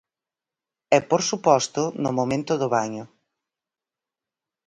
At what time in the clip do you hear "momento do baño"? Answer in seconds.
2.19-3.05